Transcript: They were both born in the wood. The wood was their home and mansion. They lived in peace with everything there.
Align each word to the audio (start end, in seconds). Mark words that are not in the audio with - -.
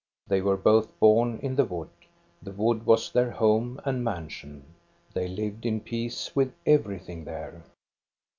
They 0.25 0.41
were 0.41 0.57
both 0.57 0.99
born 0.99 1.37
in 1.43 1.55
the 1.57 1.63
wood. 1.63 1.91
The 2.41 2.51
wood 2.53 2.87
was 2.87 3.11
their 3.11 3.29
home 3.29 3.79
and 3.85 4.03
mansion. 4.03 4.65
They 5.13 5.27
lived 5.27 5.63
in 5.63 5.79
peace 5.79 6.35
with 6.35 6.55
everything 6.65 7.23
there. 7.25 7.61